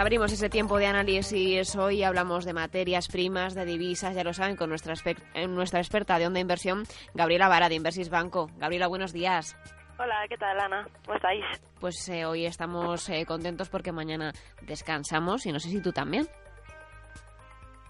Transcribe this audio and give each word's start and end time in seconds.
Abrimos 0.00 0.32
ese 0.32 0.48
tiempo 0.48 0.78
de 0.78 0.86
análisis 0.86 1.76
hoy. 1.76 2.02
Hablamos 2.02 2.44
de 2.44 2.54
materias 2.54 3.08
primas, 3.08 3.54
de 3.54 3.66
divisas, 3.66 4.14
ya 4.14 4.24
lo 4.24 4.32
saben, 4.32 4.56
con 4.56 4.70
nuestra, 4.70 4.94
nuestra 5.46 5.80
experta 5.80 6.18
de 6.18 6.26
onda 6.26 6.40
inversión, 6.40 6.84
Gabriela 7.14 7.48
Vara, 7.48 7.68
de 7.68 7.74
Inversis 7.74 8.08
Banco. 8.08 8.50
Gabriela, 8.56 8.86
buenos 8.88 9.12
días. 9.12 9.56
Hola, 9.98 10.24
¿qué 10.28 10.38
tal, 10.38 10.58
Ana? 10.58 10.88
¿Cómo 11.04 11.16
estáis? 11.16 11.44
Pues 11.78 12.08
eh, 12.08 12.24
hoy 12.24 12.46
estamos 12.46 13.06
eh, 13.10 13.26
contentos 13.26 13.68
porque 13.68 13.92
mañana 13.92 14.32
descansamos 14.62 15.44
y 15.44 15.52
no 15.52 15.60
sé 15.60 15.68
si 15.68 15.82
tú 15.82 15.92
también. 15.92 16.26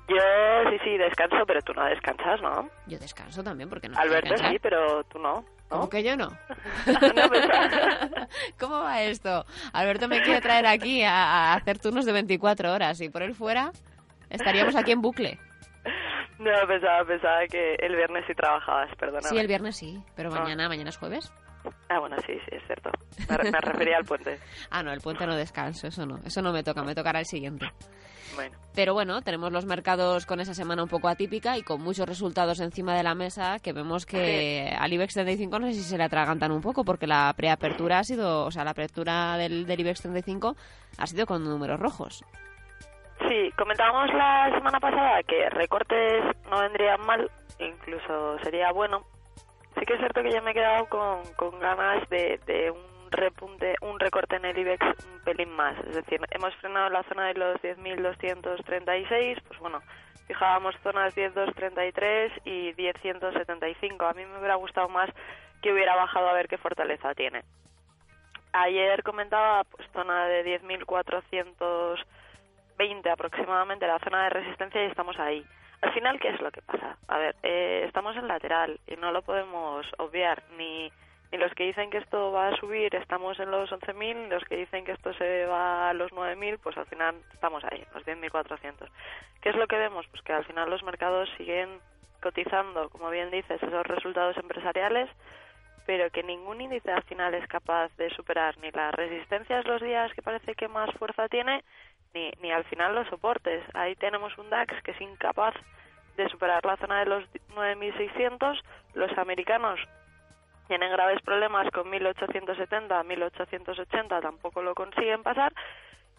Yo 0.09 0.71
sí, 0.71 0.79
sí, 0.83 0.99
descanso, 0.99 1.45
pero 1.47 1.61
tú 1.61 1.73
no 1.73 1.85
descansas, 1.85 2.43
¿no? 2.43 2.69
Yo 2.89 2.99
descanso 2.99 3.45
también 3.45 3.69
porque 3.69 3.89
no. 3.89 3.97
Alberto 3.97 4.37
sí, 4.37 4.59
pero 4.61 5.05
tú 5.05 5.21
no. 5.21 5.45
¿Cómo 5.71 5.89
que 5.89 6.03
yo 6.03 6.17
no? 6.17 6.29
¿Cómo 8.59 8.81
va 8.81 9.03
esto? 9.03 9.47
Alberto 9.73 10.09
me 10.09 10.21
quiere 10.23 10.41
traer 10.41 10.67
aquí 10.67 11.03
a, 11.03 11.13
a, 11.13 11.55
hacer 11.55 11.79
turnos 11.79 12.05
de 12.05 12.13
24 12.13 12.73
horas 12.73 13.01
y 13.01 13.09
por 13.09 13.23
él 13.23 13.35
fuera 13.35 13.71
estaríamos 14.29 14.77
aquí 14.77 14.91
en 14.93 15.01
bucle. 15.01 15.39
No, 16.41 16.51
pensaba, 16.67 17.05
pensaba 17.05 17.47
que 17.47 17.75
el 17.75 17.95
viernes 17.95 18.25
sí 18.27 18.35
trabajabas, 18.35 18.89
perdona. 18.97 19.23
Sí, 19.23 19.39
el 19.39 19.47
viernes 19.47 19.77
sí, 19.77 20.03
pero 20.17 20.31
mañana, 20.31 20.69
mañana 20.69 20.91
es 20.91 20.97
jueves. 20.97 21.33
Ah, 21.89 21.99
bueno, 21.99 22.17
sí, 22.27 22.33
sí, 22.33 22.57
es 22.57 22.63
cierto. 22.67 22.91
Me, 23.29 23.51
me 23.51 23.61
refería 23.61 23.99
al 23.99 24.05
puente. 24.05 24.39
ah, 24.71 24.83
no, 24.83 24.93
el 24.93 25.01
puente 25.01 25.27
no 25.27 25.37
descanso, 25.37 25.87
eso 25.87 26.07
no, 26.07 26.19
eso 26.25 26.41
no 26.41 26.53
me 26.53 26.63
toca, 26.63 26.83
me 26.83 26.95
tocará 26.95 27.21
el 27.21 27.27
siguiente. 27.27 27.67
Bueno. 28.35 28.57
Pero 28.75 28.95
bueno, 28.95 29.21
tenemos 29.23 29.51
los 29.53 29.67
mercados 29.67 30.27
con 30.27 30.41
esa 30.41 30.55
semana 30.55 30.83
un 30.83 30.89
poco 30.89 31.09
atípica 31.09 31.59
y 31.59 31.63
con 31.63 31.83
muchos 31.83 32.07
resultados 32.09 32.61
encima 32.61 32.95
de 32.97 33.03
la 33.03 33.15
mesa 33.15 33.59
que 33.59 33.73
vemos 33.73 34.07
que 34.07 34.69
Sí. 34.71 34.77
al 34.79 34.93
IBEX 34.93 35.15
35 35.15 35.59
no 35.59 35.67
sé 35.67 35.75
si 35.75 35.83
se 35.83 35.99
le 35.99 36.05
atragantan 36.05 36.53
un 36.53 36.61
poco 36.63 36.85
porque 36.85 37.07
la 37.07 37.33
preapertura 37.37 37.99
ha 37.99 38.05
sido, 38.05 38.45
o 38.47 38.51
sea, 38.51 38.65
la 38.65 38.71
apertura 38.71 39.37
del, 39.37 39.67
del 39.67 39.81
IBEX 39.81 40.03
35 40.03 40.55
ha 40.99 41.07
sido 41.07 41.27
con 41.27 41.43
números 41.45 41.81
rojos. 41.81 42.25
Sí, 43.29 43.51
comentábamos 43.59 44.09
la 44.15 44.51
semana 44.55 44.81
pasada 44.81 45.23
que 45.25 45.51
recortes 45.51 46.25
no 46.51 46.61
vendrían 46.61 47.01
mal, 47.05 47.31
incluso 47.59 48.39
sería 48.43 48.73
bueno. 48.73 49.05
Sí 49.79 49.85
que 49.87 49.93
es 49.95 49.99
cierto 50.01 50.23
que 50.23 50.33
yo 50.33 50.43
me 50.43 50.53
he 50.53 50.55
quedado 50.55 50.87
con, 50.87 51.23
con 51.37 51.59
ganas 51.61 52.09
de, 52.09 52.41
de 52.47 52.71
un 52.71 52.81
repunte, 53.11 53.77
un 53.81 53.99
recorte 53.99 54.37
en 54.37 54.45
el 54.45 54.59
IBEX 54.59 54.85
un 55.07 55.21
pelín 55.21 55.51
más. 55.51 55.79
Es 55.81 55.95
decir, 55.95 56.21
hemos 56.31 56.55
frenado 56.57 56.89
en 56.89 56.93
la 56.93 57.03
zona 57.05 57.29
de 57.29 57.35
los 57.35 57.57
10.236, 57.61 59.43
pues 59.47 59.61
bueno, 59.61 59.81
fijábamos 60.27 60.75
zonas 60.83 61.17
10.233 61.17 62.43
y 62.45 62.75
10.175. 62.75 64.09
A 64.09 64.15
mí 64.15 64.25
me 64.25 64.39
hubiera 64.39 64.55
gustado 64.55 64.89
más 64.89 65.11
que 65.61 65.73
hubiera 65.73 65.97
bajado 65.97 66.29
a 66.29 66.33
ver 66.33 66.49
qué 66.49 66.59
fortaleza 66.59 67.15
tiene. 67.15 67.43
Ayer 68.53 69.03
comentaba 69.03 69.65
pues 69.65 69.89
zona 69.93 70.27
de 70.27 70.61
10.420 70.61 73.13
aproximadamente 73.13 73.87
la 73.87 73.99
zona 74.01 74.25
de 74.25 74.31
resistencia 74.31 74.83
y 74.83 74.87
estamos 74.87 75.19
ahí. 75.19 75.45
Al 75.83 75.93
final, 75.93 76.19
¿qué 76.21 76.29
es 76.29 76.41
lo 76.41 76.51
que 76.51 76.63
pasa? 76.63 76.97
A 77.09 77.19
ver, 77.19 77.37
eh, 77.43 77.85
estamos 77.87 78.17
en 78.17 78.29
lateral 78.29 78.81
y 78.87 78.97
no 78.97 79.13
lo 79.13 79.23
podemos 79.23 79.87
obviar. 79.99 80.43
Ni, 80.59 80.91
ni 81.33 81.39
los 81.39 81.53
que 81.55 81.65
dicen 81.65 81.91
que 81.91 81.99
esto 81.99 82.33
va 82.33 82.49
a 82.49 82.57
subir 82.57 82.95
estamos 82.95 83.39
en 83.39 83.51
los 83.51 83.71
11.000, 83.71 84.29
los 84.29 84.45
que 84.45 84.57
dicen 84.57 84.85
que 84.85 84.93
esto 84.93 85.13
se 85.15 85.47
va 85.47 85.91
a 85.91 85.95
los 85.95 86.11
9.000, 86.11 86.59
pues 86.59 86.77
al 86.77 86.87
final 86.87 87.15
estamos 87.33 87.63
ahí, 87.65 87.85
los 87.95 88.05
10.400. 88.05 88.89
¿Qué 89.41 89.51
es 89.51 89.57
lo 89.57 89.67
que 89.69 89.77
vemos? 89.77 90.07
Pues 90.09 90.23
que 90.23 90.33
al 90.33 90.45
final 90.45 90.69
los 90.69 90.83
mercados 90.83 91.29
siguen 91.37 91.81
cotizando, 92.21 92.91
como 92.91 93.11
bien 93.11 93.31
dices, 93.31 93.63
esos 93.63 93.87
resultados 93.87 94.37
empresariales, 94.37 95.09
pero 95.87 96.11
que 96.11 96.23
ningún 96.23 96.61
índice 96.61 96.91
al 96.91 97.03
final 97.05 97.35
es 97.35 97.47
capaz 97.47 97.91
de 97.97 98.11
superar 98.11 98.59
ni 98.59 98.71
las 98.71 98.93
resistencias 98.95 99.65
los 99.67 99.81
días 99.81 100.13
que 100.15 100.23
parece 100.23 100.55
que 100.55 100.69
más 100.69 100.91
fuerza 100.99 101.29
tiene, 101.29 101.65
ni, 102.13 102.31
ni 102.43 102.51
al 102.51 102.65
final 102.65 102.95
los 102.95 103.09
soportes. 103.09 103.63
Ahí 103.75 103.95
tenemos 103.97 104.37
un 104.37 104.51
DAX 104.51 104.75
que 104.83 104.91
es 104.91 105.01
incapaz 105.01 105.55
de 106.17 106.29
superar 106.29 106.65
la 106.67 106.77
zona 106.77 107.01
de 107.01 107.07
los 107.07 107.25
9.600, 107.55 108.61
los 108.95 109.17
americanos 109.17 109.81
tienen 110.71 110.93
graves 110.93 111.21
problemas 111.23 111.69
con 111.73 111.91
1870, 111.91 113.03
1880, 113.03 114.21
tampoco 114.21 114.63
lo 114.63 114.73
consiguen 114.77 115.25
pasar. 115.25 115.53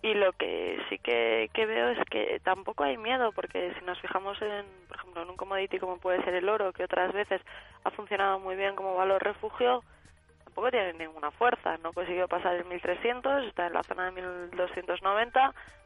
Y 0.01 0.13
lo 0.13 0.33
que 0.33 0.77
sí 0.89 0.97
que, 0.97 1.49
que 1.53 1.65
veo 1.65 1.87
es 1.87 1.99
que 2.09 2.41
tampoco 2.43 2.83
hay 2.83 2.97
miedo, 2.97 3.31
porque 3.31 3.73
si 3.79 3.85
nos 3.85 3.97
fijamos 4.01 4.41
en, 4.41 4.65
por 4.89 4.97
ejemplo, 4.97 5.21
en 5.21 5.29
un 5.29 5.37
commodity 5.37 5.79
como 5.79 5.99
puede 5.99 6.21
ser 6.25 6.33
el 6.33 6.49
oro, 6.49 6.73
que 6.73 6.83
otras 6.83 7.13
veces 7.13 7.39
ha 7.85 7.91
funcionado 7.91 8.39
muy 8.39 8.57
bien 8.57 8.75
como 8.75 8.93
valor 8.93 9.23
refugio, 9.23 9.85
tampoco 10.43 10.69
tiene 10.69 10.91
ninguna 10.95 11.31
fuerza. 11.31 11.77
No 11.77 11.93
consiguió 11.93 12.27
pasar 12.27 12.55
el 12.55 12.65
1300, 12.65 13.45
está 13.45 13.67
en 13.67 13.73
la 13.73 13.83
zona 13.83 14.11
de 14.11 14.21
1290, 14.21 15.39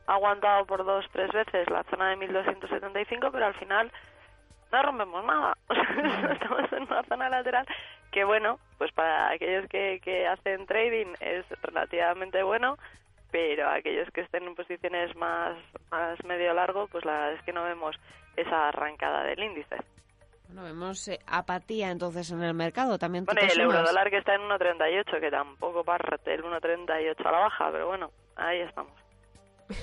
ha 0.08 0.12
aguantado 0.12 0.66
por 0.66 0.84
dos, 0.84 1.06
tres 1.12 1.32
veces 1.32 1.70
la 1.70 1.84
zona 1.84 2.10
de 2.10 2.16
1275, 2.16 3.30
pero 3.32 3.46
al 3.46 3.54
final 3.54 3.92
no 4.72 4.82
rompemos 4.82 5.24
nada. 5.24 5.56
Estamos 6.34 6.74
en 6.74 6.82
una 6.82 7.04
zona 7.04 7.30
lateral 7.30 7.68
que, 8.16 8.24
bueno, 8.24 8.60
pues 8.78 8.94
para 8.94 9.30
aquellos 9.32 9.68
que, 9.68 10.00
que 10.02 10.26
hacen 10.26 10.66
trading 10.66 11.14
es 11.20 11.46
relativamente 11.62 12.42
bueno, 12.44 12.78
pero 13.30 13.70
aquellos 13.70 14.10
que 14.12 14.22
estén 14.22 14.44
en 14.46 14.56
posiciones 14.56 15.14
más, 15.18 15.58
más 15.92 16.24
medio 16.24 16.54
largo, 16.54 16.88
pues 16.88 17.04
la 17.04 17.12
verdad 17.12 17.34
es 17.34 17.42
que 17.44 17.52
no 17.52 17.66
vemos 17.66 17.94
esa 18.38 18.70
arrancada 18.70 19.26
del 19.26 19.44
índice. 19.44 19.76
Bueno, 20.48 20.64
vemos 20.64 21.06
eh, 21.10 21.20
apatía 21.28 21.92
entonces 21.92 22.32
en 22.32 22.42
el 22.42 22.54
mercado. 22.54 22.98
También 22.98 23.26
Bueno, 23.26 23.42
y 23.42 23.44
el 23.44 23.52
sumas. 23.52 23.76
euro 23.76 23.84
dólar 23.88 24.10
que 24.10 24.18
está 24.20 24.36
en 24.36 24.42
1.38, 24.44 25.20
que 25.20 25.30
tampoco 25.30 25.84
parte 25.84 26.34
el 26.34 26.44
1.38 26.44 27.16
a 27.26 27.32
la 27.32 27.40
baja, 27.40 27.70
pero 27.72 27.88
bueno, 27.88 28.12
ahí 28.38 28.60
estamos, 28.62 28.94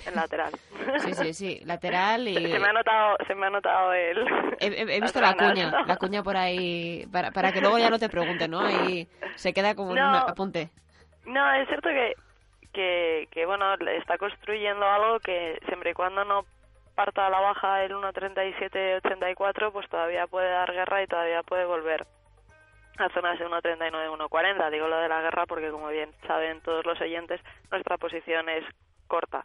en 0.07 0.15
lateral. 0.15 0.53
Sí, 0.99 1.15
sí, 1.15 1.35
sí, 1.35 1.61
lateral 1.65 2.27
y... 2.29 2.35
Se, 2.35 2.53
se 2.53 2.59
me 2.59 2.69
ha 2.69 2.73
notado, 2.73 3.17
se 3.27 3.35
me 3.35 3.47
ha 3.47 3.51
notado 3.51 3.93
el... 3.93 4.19
He, 4.61 4.67
he- 4.67 4.97
he 4.97 5.01
visto 5.01 5.21
la 5.21 5.35
cuña, 5.35 5.85
la 5.87 5.97
cuña 5.97 6.23
por 6.23 6.37
ahí, 6.37 7.07
para, 7.13 7.31
para 7.31 7.53
que 7.53 7.61
luego 7.61 7.79
ya 7.79 7.91
no 7.91 7.99
te 7.99 8.09
pregunten, 8.09 8.51
¿no? 8.51 8.61
Ahí 8.61 9.09
se 9.37 9.53
queda 9.53 9.75
como 9.75 9.95
No. 9.95 10.09
un 10.09 10.15
apunte. 10.17 10.71
No, 11.25 11.53
es 11.55 11.69
cierto 11.69 11.89
que, 11.89 12.15
que, 12.73 13.29
que, 13.31 13.47
bueno, 13.47 13.75
está 13.75 14.19
construyendo 14.19 14.87
algo 14.87 15.19
que 15.21 15.59
siempre 15.67 15.91
y 15.91 15.95
cuando 15.95 16.25
no 16.25 16.45
parta 16.95 17.27
a 17.27 17.31
la 17.31 17.41
baja 17.41 17.83
el 17.85 17.93
1.37.84, 17.93 19.73
pues 19.73 19.89
todavía 19.89 20.27
puede 20.27 20.51
dar 20.51 20.73
guerra 20.73 21.03
y 21.03 21.07
todavía 21.07 21.43
puede 21.43 21.65
volver 21.65 22.07
a 22.99 23.09
zonas 23.11 23.39
de 23.39 23.47
1.39, 23.47 24.29
1.40. 24.29 24.71
Digo 24.71 24.89
lo 24.89 24.99
de 24.99 25.09
la 25.09 25.21
guerra 25.23 25.47
porque, 25.47 25.71
como 25.71 25.89
bien 25.89 26.11
saben 26.27 26.61
todos 26.61 26.85
los 26.85 27.01
oyentes, 27.01 27.41
nuestra 27.71 27.97
posición 27.99 28.49
es 28.49 28.65
corta. 29.07 29.45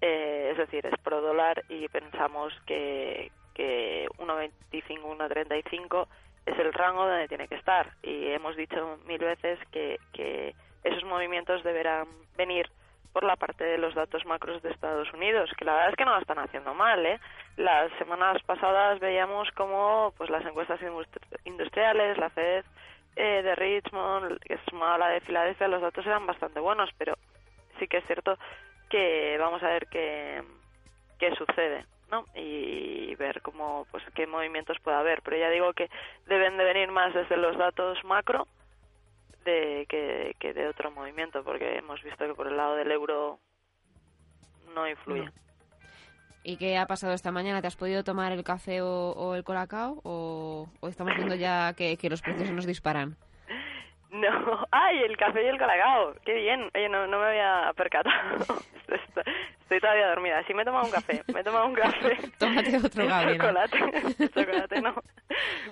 Eh, 0.00 0.50
es 0.52 0.58
decir, 0.58 0.84
es 0.86 0.98
pro 1.02 1.20
dólar 1.20 1.64
y 1.68 1.88
pensamos 1.88 2.52
que, 2.66 3.30
que 3.54 4.06
1.25, 4.18 5.00
1.35 5.02 6.06
es 6.46 6.58
el 6.58 6.72
rango 6.72 7.06
donde 7.06 7.28
tiene 7.28 7.48
que 7.48 7.54
estar. 7.56 7.90
Y 8.02 8.28
hemos 8.28 8.56
dicho 8.56 8.98
mil 9.06 9.18
veces 9.18 9.58
que, 9.72 9.98
que 10.12 10.54
esos 10.84 11.04
movimientos 11.04 11.62
deberán 11.64 12.06
venir 12.36 12.70
por 13.12 13.24
la 13.24 13.36
parte 13.36 13.64
de 13.64 13.78
los 13.78 13.94
datos 13.94 14.26
macros 14.26 14.62
de 14.62 14.70
Estados 14.70 15.10
Unidos, 15.14 15.50
que 15.56 15.64
la 15.64 15.72
verdad 15.72 15.88
es 15.90 15.96
que 15.96 16.04
no 16.04 16.12
lo 16.14 16.20
están 16.20 16.38
haciendo 16.38 16.74
mal, 16.74 17.04
¿eh? 17.06 17.18
Las 17.56 17.90
semanas 17.92 18.42
pasadas 18.42 19.00
veíamos 19.00 19.50
como 19.52 20.12
pues 20.18 20.28
las 20.28 20.44
encuestas 20.44 20.78
industri- 20.82 21.40
industriales, 21.44 22.18
la 22.18 22.28
Fed 22.28 22.62
eh, 23.16 23.40
de 23.42 23.54
Richmond, 23.54 24.38
que 24.40 24.54
es 24.54 24.60
la 24.72 25.08
de 25.08 25.20
Filadelfia, 25.22 25.66
los 25.66 25.80
datos 25.80 26.04
eran 26.06 26.26
bastante 26.26 26.60
buenos, 26.60 26.90
pero 26.98 27.14
sí 27.78 27.88
que 27.88 27.96
es 27.96 28.06
cierto 28.06 28.36
que 28.88 29.36
vamos 29.38 29.62
a 29.62 29.68
ver 29.68 29.86
qué, 29.88 30.42
qué 31.18 31.34
sucede, 31.34 31.86
¿no? 32.10 32.24
Y 32.34 33.14
ver 33.16 33.42
cómo, 33.42 33.86
pues 33.90 34.02
qué 34.14 34.26
movimientos 34.26 34.78
puede 34.82 34.96
haber. 34.96 35.22
Pero 35.22 35.36
ya 35.36 35.50
digo 35.50 35.72
que 35.72 35.90
deben 36.26 36.56
de 36.56 36.64
venir 36.64 36.90
más 36.90 37.14
desde 37.14 37.36
los 37.36 37.56
datos 37.56 38.02
macro 38.04 38.46
de 39.44 39.86
que, 39.88 40.34
que 40.38 40.52
de 40.52 40.68
otro 40.68 40.90
movimiento, 40.90 41.42
porque 41.44 41.78
hemos 41.78 42.02
visto 42.02 42.26
que 42.26 42.34
por 42.34 42.48
el 42.48 42.56
lado 42.56 42.76
del 42.76 42.90
euro 42.90 43.38
no 44.74 44.88
influye. 44.88 45.30
¿Y 46.42 46.58
qué 46.58 46.78
ha 46.78 46.86
pasado 46.86 47.12
esta 47.12 47.32
mañana? 47.32 47.60
¿Te 47.60 47.66
has 47.66 47.76
podido 47.76 48.04
tomar 48.04 48.30
el 48.30 48.44
café 48.44 48.80
o, 48.80 49.34
el 49.34 49.42
colacao? 49.42 50.00
¿O, 50.04 50.68
o 50.78 50.88
estamos 50.88 51.16
viendo 51.16 51.34
ya 51.34 51.74
que, 51.74 51.96
que 51.96 52.08
los 52.08 52.22
precios 52.22 52.52
nos 52.52 52.66
disparan? 52.66 53.16
No, 54.10 54.66
ay, 54.70 55.02
el 55.02 55.16
café 55.16 55.42
y 55.42 55.46
el 55.46 55.58
colacao, 55.58 56.14
qué 56.24 56.34
bien. 56.34 56.70
Oye, 56.74 56.88
no, 56.88 57.06
no 57.06 57.18
me 57.18 57.26
había 57.26 57.72
percatado. 57.76 58.14
Estoy 59.62 59.80
todavía 59.80 60.08
dormida. 60.08 60.44
Sí 60.46 60.54
me 60.54 60.62
he 60.62 60.64
tomado 60.64 60.84
un 60.84 60.92
café, 60.92 61.22
me 61.32 61.40
he 61.40 61.44
tomado 61.44 61.66
un 61.66 61.74
café. 61.74 62.16
Tómate 62.38 62.76
otro, 62.76 63.06
Gabriela. 63.06 63.66
Chocolate, 63.68 64.28
chocolate 64.28 64.80
no. 64.80 64.94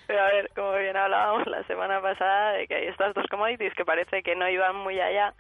Pero 0.07 0.21
a 0.21 0.27
ver, 0.27 0.51
como 0.55 0.73
bien 0.75 0.97
hablábamos 0.97 1.47
la 1.47 1.63
semana 1.65 2.01
pasada 2.01 2.55
de 2.55 2.67
que 2.67 2.75
hay 2.75 2.87
estas 2.89 3.15
dos 3.15 3.27
commodities 3.31 3.73
que 3.75 3.85
parece 3.85 4.23
que 4.25 4.35
no 4.35 4.49
iban 4.49 4.75
muy 4.77 5.01
allá 5.01 5.33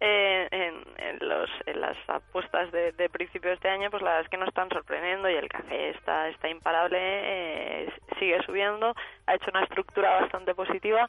eh, 0.00 0.48
en, 0.50 0.82
en, 0.96 1.28
los, 1.28 1.50
en 1.66 1.80
las 1.80 1.96
apuestas 2.08 2.72
de, 2.72 2.92
de 2.92 3.08
principio 3.10 3.50
de 3.50 3.56
este 3.56 3.68
año, 3.68 3.90
pues 3.90 4.02
la 4.02 4.10
verdad 4.10 4.24
es 4.24 4.30
que 4.30 4.38
nos 4.38 4.48
están 4.48 4.70
sorprendiendo 4.70 5.28
y 5.28 5.34
el 5.34 5.48
café 5.48 5.90
está, 5.90 6.28
está 6.28 6.48
imparable, 6.48 6.98
eh, 6.98 7.92
sigue 8.18 8.42
subiendo, 8.44 8.94
ha 9.26 9.34
hecho 9.34 9.50
una 9.50 9.64
estructura 9.64 10.22
bastante 10.22 10.54
positiva 10.54 11.08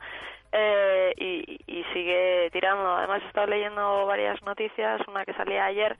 eh, 0.52 1.14
y, 1.16 1.62
y 1.68 1.84
sigue 1.94 2.50
tirando. 2.52 2.98
Además, 2.98 3.22
he 3.24 3.28
estado 3.28 3.48
leyendo 3.48 4.06
varias 4.06 4.42
noticias, 4.44 5.02
una 5.08 5.24
que 5.26 5.34
salía 5.34 5.66
ayer 5.66 5.98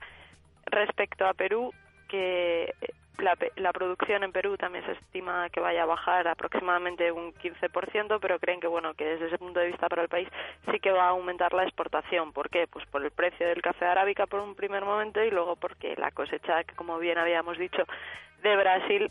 respecto 0.66 1.26
a 1.26 1.32
Perú, 1.34 1.72
que 2.08 2.74
la, 3.22 3.36
la, 3.56 3.72
producción 3.72 4.24
en 4.24 4.32
Perú 4.32 4.56
también 4.56 4.84
se 4.84 4.92
estima 4.92 5.48
que 5.50 5.60
vaya 5.60 5.84
a 5.84 5.86
bajar 5.86 6.28
aproximadamente 6.28 7.10
un 7.12 7.32
15%, 7.34 8.18
pero 8.20 8.38
creen 8.38 8.60
que 8.60 8.66
bueno 8.66 8.94
que 8.94 9.04
desde 9.04 9.26
ese 9.26 9.38
punto 9.38 9.60
de 9.60 9.68
vista 9.68 9.88
para 9.88 10.02
el 10.02 10.08
país 10.08 10.28
sí 10.70 10.80
que 10.80 10.90
va 10.90 11.04
a 11.04 11.10
aumentar 11.10 11.52
la 11.54 11.64
exportación. 11.64 12.32
¿Por 12.32 12.50
qué? 12.50 12.66
Pues 12.66 12.84
por 12.86 13.02
el 13.02 13.10
precio 13.10 13.46
del 13.46 13.62
café 13.62 13.86
arábica 13.86 14.26
por 14.26 14.40
un 14.40 14.54
primer 14.54 14.84
momento 14.84 15.22
y 15.22 15.30
luego 15.30 15.56
porque 15.56 15.94
la 15.96 16.10
cosecha, 16.10 16.64
como 16.76 16.98
bien 16.98 17.18
habíamos 17.18 17.58
dicho, 17.58 17.84
de 18.42 18.56
Brasil 18.56 19.10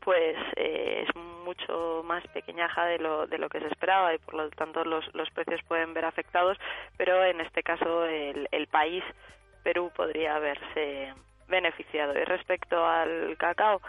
pues 0.00 0.36
eh, 0.56 1.04
es 1.06 1.16
mucho 1.44 2.02
más 2.04 2.26
pequeñaja 2.28 2.86
de 2.86 2.98
lo, 2.98 3.26
de 3.26 3.36
lo 3.36 3.48
que 3.48 3.60
se 3.60 3.66
esperaba 3.66 4.14
y 4.14 4.18
por 4.18 4.34
lo 4.34 4.48
tanto 4.50 4.84
los, 4.84 5.04
los 5.14 5.30
precios 5.30 5.60
pueden 5.68 5.92
ver 5.92 6.06
afectados, 6.06 6.58
pero 6.96 7.22
en 7.24 7.40
este 7.40 7.62
caso 7.62 8.06
el, 8.06 8.48
el 8.50 8.66
país 8.68 9.04
Perú 9.62 9.92
podría 9.94 10.38
verse 10.38 11.12
beneficiado. 11.52 12.18
Y 12.18 12.24
respecto 12.24 12.84
al 12.84 13.36
cacao, 13.36 13.80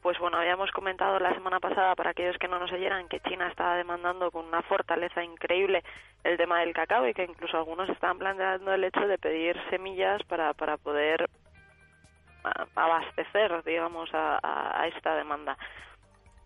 pues 0.00 0.18
bueno, 0.18 0.38
habíamos 0.38 0.70
comentado 0.70 1.18
la 1.18 1.34
semana 1.34 1.60
pasada, 1.60 1.94
para 1.94 2.10
aquellos 2.10 2.38
que 2.38 2.48
no 2.48 2.58
nos 2.58 2.72
oyeran, 2.72 3.08
que 3.08 3.20
China 3.20 3.48
estaba 3.48 3.76
demandando 3.76 4.30
con 4.30 4.46
una 4.46 4.62
fortaleza 4.62 5.22
increíble 5.22 5.82
el 6.22 6.36
tema 6.36 6.60
del 6.60 6.72
cacao 6.72 7.06
y 7.06 7.14
que 7.14 7.24
incluso 7.24 7.56
algunos 7.58 7.88
estaban 7.90 8.18
planteando 8.18 8.72
el 8.72 8.84
hecho 8.84 9.06
de 9.06 9.18
pedir 9.18 9.60
semillas 9.70 10.22
para, 10.24 10.54
para 10.54 10.76
poder 10.76 11.28
abastecer, 12.74 13.62
digamos, 13.64 14.08
a, 14.14 14.38
a 14.42 14.86
esta 14.86 15.16
demanda. 15.16 15.56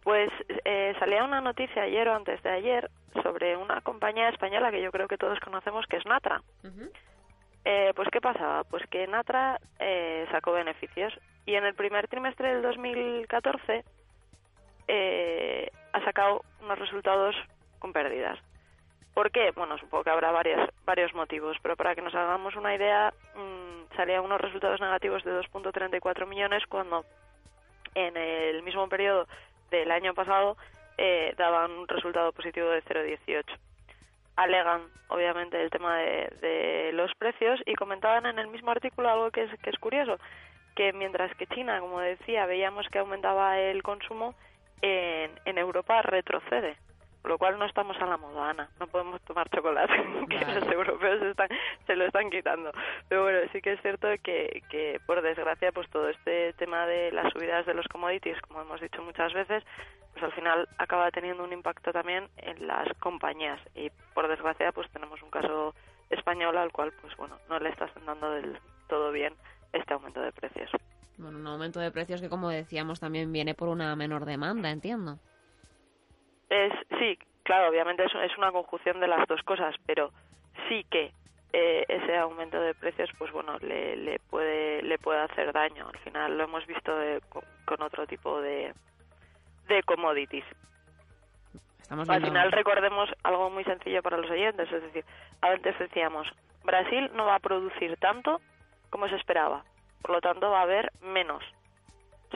Pues 0.02 0.30
eh, 0.64 0.94
salía 0.98 1.24
una 1.24 1.40
noticia 1.40 1.82
ayer 1.82 2.08
o 2.08 2.14
antes 2.14 2.42
de 2.42 2.50
ayer 2.50 2.90
sobre 3.22 3.56
una 3.56 3.80
compañía 3.80 4.28
española 4.28 4.70
que 4.70 4.80
yo 4.80 4.90
creo 4.90 5.08
que 5.08 5.18
todos 5.18 5.38
conocemos, 5.40 5.86
que 5.86 5.96
es 5.96 6.06
Natra. 6.06 6.40
Eh, 7.70 7.92
pues 7.94 8.08
¿qué 8.10 8.22
pasaba? 8.22 8.64
Pues 8.64 8.82
que 8.86 9.06
Natra 9.06 9.60
eh, 9.78 10.26
sacó 10.30 10.52
beneficios 10.52 11.12
y 11.44 11.54
en 11.54 11.66
el 11.66 11.74
primer 11.74 12.08
trimestre 12.08 12.48
del 12.48 12.62
2014 12.62 13.84
eh, 14.88 15.70
ha 15.92 16.02
sacado 16.02 16.46
unos 16.62 16.78
resultados 16.78 17.36
con 17.78 17.92
pérdidas. 17.92 18.38
¿Por 19.12 19.30
qué? 19.30 19.50
Bueno, 19.54 19.76
supongo 19.76 20.02
que 20.02 20.08
habrá 20.08 20.30
varios, 20.30 20.66
varios 20.86 21.12
motivos, 21.12 21.58
pero 21.60 21.76
para 21.76 21.94
que 21.94 22.00
nos 22.00 22.14
hagamos 22.14 22.56
una 22.56 22.74
idea, 22.74 23.12
mmm, 23.36 23.94
salían 23.96 24.24
unos 24.24 24.40
resultados 24.40 24.80
negativos 24.80 25.22
de 25.24 25.38
2.34 25.38 26.26
millones 26.26 26.64
cuando 26.70 27.04
en 27.94 28.16
el 28.16 28.62
mismo 28.62 28.88
periodo 28.88 29.26
del 29.70 29.90
año 29.90 30.14
pasado 30.14 30.56
eh, 30.96 31.34
daban 31.36 31.72
un 31.72 31.86
resultado 31.86 32.32
positivo 32.32 32.70
de 32.70 32.82
0,18 32.84 33.44
alegan 34.38 34.82
obviamente 35.08 35.60
el 35.60 35.68
tema 35.68 35.96
de, 35.98 36.32
de, 36.40 36.92
los 36.92 37.10
precios 37.18 37.60
y 37.66 37.74
comentaban 37.74 38.24
en 38.24 38.38
el 38.38 38.46
mismo 38.46 38.70
artículo 38.70 39.10
algo 39.10 39.30
que 39.32 39.42
es, 39.42 39.50
que 39.60 39.70
es 39.70 39.78
curioso, 39.78 40.18
que 40.76 40.92
mientras 40.92 41.34
que 41.36 41.48
China, 41.48 41.80
como 41.80 41.98
decía, 42.00 42.46
veíamos 42.46 42.88
que 42.88 43.00
aumentaba 43.00 43.58
el 43.58 43.82
consumo, 43.82 44.34
en, 44.80 45.32
en 45.44 45.58
Europa 45.58 46.02
retrocede, 46.02 46.76
con 47.22 47.30
lo 47.30 47.38
cual 47.38 47.58
no 47.58 47.64
estamos 47.64 47.96
a 48.00 48.06
la 48.06 48.16
moda, 48.16 48.50
Ana, 48.50 48.68
no 48.78 48.86
podemos 48.86 49.20
tomar 49.22 49.48
chocolate, 49.50 49.92
que 50.30 50.44
vale. 50.44 50.60
los 50.60 50.68
europeos 50.70 51.22
están, 51.22 51.48
se 51.86 51.96
lo 51.96 52.06
están 52.06 52.30
quitando. 52.30 52.72
Pero 53.08 53.22
bueno, 53.22 53.38
sí 53.52 53.60
que 53.60 53.72
es 53.72 53.82
cierto 53.82 54.08
que, 54.22 54.62
que, 54.70 55.00
por 55.06 55.22
desgracia, 55.22 55.72
pues 55.72 55.88
todo 55.90 56.08
este 56.08 56.52
tema 56.54 56.86
de 56.86 57.12
las 57.12 57.32
subidas 57.32 57.66
de 57.66 57.74
los 57.74 57.86
commodities, 57.88 58.40
como 58.42 58.62
hemos 58.62 58.80
dicho 58.80 59.02
muchas 59.02 59.32
veces, 59.32 59.64
pues 60.12 60.24
al 60.24 60.32
final 60.32 60.68
acaba 60.78 61.10
teniendo 61.10 61.44
un 61.44 61.52
impacto 61.52 61.92
también 61.92 62.28
en 62.38 62.66
las 62.66 62.88
compañías 62.98 63.60
y 63.74 63.90
por 64.14 64.28
desgracia 64.28 64.72
pues 64.72 64.90
tenemos 64.90 65.22
un 65.22 65.30
caso 65.30 65.74
español 66.10 66.56
al 66.56 66.72
cual 66.72 66.92
pues 67.00 67.16
bueno 67.16 67.38
no 67.48 67.58
le 67.60 67.68
está 67.68 67.88
dando 68.04 68.30
del 68.32 68.58
todo 68.88 69.12
bien 69.12 69.34
este 69.72 69.94
aumento 69.94 70.20
de 70.20 70.32
precios. 70.32 70.70
Bueno, 71.18 71.38
un 71.38 71.46
aumento 71.46 71.78
de 71.80 71.90
precios 71.90 72.20
que 72.20 72.28
como 72.28 72.48
decíamos 72.48 73.00
también 73.00 73.32
viene 73.32 73.54
por 73.54 73.68
una 73.68 73.94
menor 73.96 74.24
demanda, 74.24 74.70
entiendo. 74.70 75.18
Es 76.48 76.72
sí, 76.98 77.18
claro, 77.42 77.68
obviamente 77.68 78.04
es, 78.04 78.14
es 78.14 78.36
una 78.38 78.52
conjunción 78.52 79.00
de 79.00 79.08
las 79.08 79.26
dos 79.26 79.42
cosas, 79.42 79.74
pero 79.86 80.12
sí 80.68 80.84
que 80.90 81.12
eh, 81.52 81.84
ese 81.88 82.16
aumento 82.18 82.60
de 82.60 82.74
precios 82.74 83.10
pues 83.16 83.32
bueno 83.32 83.56
le, 83.60 83.96
le 83.96 84.18
puede 84.18 84.82
le 84.82 84.98
puede 84.98 85.20
hacer 85.20 85.50
daño 85.52 85.88
al 85.88 85.98
final 86.00 86.36
lo 86.36 86.44
hemos 86.44 86.66
visto 86.66 86.94
de, 86.94 87.22
con, 87.30 87.42
con 87.64 87.80
otro 87.80 88.06
tipo 88.06 88.38
de 88.42 88.74
de 89.66 89.82
commodities. 89.84 90.44
Estamos 91.80 92.08
Al 92.10 92.22
final 92.22 92.52
recordemos 92.52 93.08
algo 93.22 93.48
muy 93.48 93.64
sencillo 93.64 94.02
para 94.02 94.18
los 94.18 94.30
oyentes, 94.30 94.70
es 94.70 94.82
decir, 94.82 95.04
antes 95.40 95.78
decíamos, 95.78 96.28
Brasil 96.62 97.10
no 97.14 97.24
va 97.24 97.36
a 97.36 97.40
producir 97.40 97.96
tanto 97.96 98.42
como 98.90 99.08
se 99.08 99.16
esperaba, 99.16 99.64
por 100.02 100.10
lo 100.10 100.20
tanto 100.20 100.50
va 100.50 100.60
a 100.60 100.62
haber 100.62 100.92
menos 101.00 101.42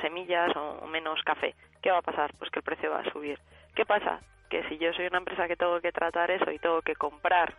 semillas 0.01 0.57
o 0.57 0.87
menos 0.87 1.23
café. 1.23 1.55
¿Qué 1.83 1.91
va 1.91 1.99
a 1.99 2.03
pasar? 2.03 2.33
Pues 2.39 2.51
que 2.51 2.61
el 2.61 2.65
precio 2.65 2.91
va 2.91 3.01
a 3.01 3.13
subir. 3.13 3.39
¿Qué 3.75 3.85
pasa? 3.87 4.21
Que 4.51 4.67
si 4.69 4.79
yo 4.79 4.93
soy 4.93 5.07
una 5.07 5.19
empresa 5.19 5.49
que 5.49 5.57
tengo 5.57 5.81
que 5.81 5.93
tratar 5.93 6.31
eso 6.31 6.51
y 6.51 6.59
tengo 6.59 6.83
que 6.83 6.95
comprar 6.95 7.55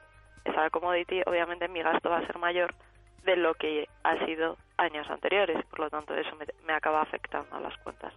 esa 0.45 0.69
commodity, 0.69 1.21
obviamente 1.25 1.68
mi 1.68 1.81
gasto 1.81 2.10
va 2.10 2.19
a 2.19 2.25
ser 2.27 2.38
mayor 2.38 2.74
de 3.24 3.36
lo 3.36 3.54
que 3.56 3.88
ha 4.04 4.25
sido 4.25 4.57
años 4.77 5.10
anteriores, 5.10 5.65
por 5.68 5.80
lo 5.80 5.89
tanto 5.89 6.13
eso 6.13 6.36
me, 6.36 6.45
me 6.65 6.74
acaba 6.74 7.01
afectando 7.01 7.56
a 7.56 7.60
las 7.60 7.77
cuentas 7.77 8.13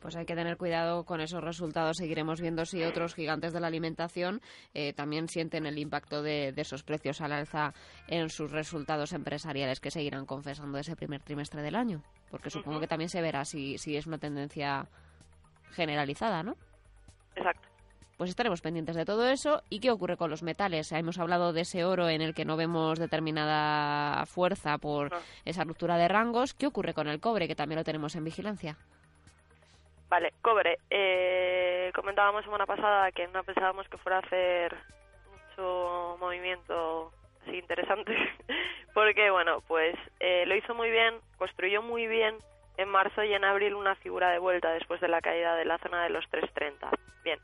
pues 0.00 0.16
hay 0.16 0.24
que 0.24 0.34
tener 0.34 0.56
cuidado 0.56 1.04
con 1.04 1.20
esos 1.20 1.44
resultados. 1.44 1.98
Seguiremos 1.98 2.40
viendo 2.40 2.64
si 2.64 2.82
otros 2.82 3.14
gigantes 3.14 3.52
de 3.52 3.60
la 3.60 3.66
alimentación 3.66 4.40
eh, 4.74 4.92
también 4.94 5.28
sienten 5.28 5.66
el 5.66 5.78
impacto 5.78 6.22
de, 6.22 6.52
de, 6.52 6.62
esos 6.62 6.82
precios 6.82 7.20
al 7.20 7.32
alza 7.32 7.74
en 8.08 8.30
sus 8.30 8.50
resultados 8.50 9.12
empresariales 9.12 9.78
que 9.78 9.90
seguirán 9.90 10.26
confesando 10.26 10.78
ese 10.78 10.96
primer 10.96 11.22
trimestre 11.22 11.62
del 11.62 11.76
año. 11.76 12.02
Porque 12.30 12.50
supongo 12.50 12.80
que 12.80 12.86
también 12.86 13.10
se 13.10 13.20
verá 13.20 13.44
si, 13.44 13.78
si 13.78 13.96
es 13.96 14.06
una 14.06 14.18
tendencia 14.18 14.88
generalizada, 15.72 16.42
¿no? 16.42 16.56
Exacto. 17.40 17.68
Pues 18.16 18.28
estaremos 18.28 18.60
pendientes 18.60 18.96
de 18.96 19.06
todo 19.06 19.26
eso. 19.26 19.62
¿Y 19.70 19.80
qué 19.80 19.90
ocurre 19.90 20.18
con 20.18 20.28
los 20.28 20.42
metales? 20.42 20.92
Hemos 20.92 21.18
hablado 21.18 21.54
de 21.54 21.62
ese 21.62 21.84
oro 21.84 22.10
en 22.10 22.20
el 22.20 22.34
que 22.34 22.44
no 22.44 22.58
vemos 22.58 22.98
determinada 22.98 24.26
fuerza 24.26 24.76
por 24.76 25.10
no. 25.10 25.18
esa 25.46 25.64
ruptura 25.64 25.96
de 25.96 26.06
rangos. 26.06 26.52
¿Qué 26.52 26.66
ocurre 26.66 26.92
con 26.92 27.08
el 27.08 27.18
cobre, 27.18 27.48
que 27.48 27.54
también 27.54 27.78
lo 27.78 27.84
tenemos 27.84 28.14
en 28.16 28.24
vigilancia? 28.24 28.76
Vale, 30.10 30.34
cobre. 30.42 30.78
Eh, 30.90 31.90
comentábamos 31.94 32.44
semana 32.44 32.66
pasada 32.66 33.10
que 33.12 33.26
no 33.28 33.42
pensábamos 33.42 33.88
que 33.88 33.96
fuera 33.96 34.18
a 34.18 34.20
hacer 34.20 34.76
mucho 35.30 36.18
movimiento 36.20 37.12
así 37.42 37.56
interesante, 37.56 38.14
porque 38.92 39.30
bueno, 39.30 39.62
pues 39.66 39.96
eh, 40.18 40.44
lo 40.46 40.56
hizo 40.56 40.74
muy 40.74 40.90
bien, 40.90 41.14
construyó 41.38 41.80
muy 41.80 42.06
bien 42.06 42.36
en 42.80 42.88
marzo 42.88 43.22
y 43.22 43.34
en 43.34 43.44
abril 43.44 43.74
una 43.74 43.94
figura 43.96 44.30
de 44.30 44.38
vuelta 44.38 44.70
después 44.70 45.00
de 45.00 45.08
la 45.08 45.20
caída 45.20 45.54
de 45.54 45.66
la 45.66 45.78
zona 45.78 46.02
de 46.04 46.10
los 46.10 46.26
330. 46.30 46.90
Bien, 47.22 47.38